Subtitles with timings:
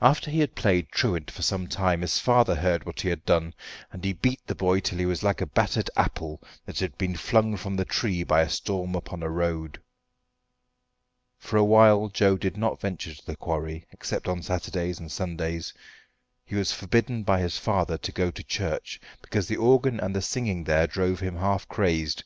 [0.00, 3.52] After he had played truant for some time his father heard what he had done,
[3.92, 7.14] and he beat the boy till he was like a battered apple that had been
[7.14, 9.78] flung from the tree by a storm upon a road.
[11.36, 15.74] For a while Joe did not venture to the quarry except on Saturdays and Sundays.
[16.46, 20.22] He was forbidden by his father to go to church, because the organ and the
[20.22, 22.24] singing there drove him half crazed.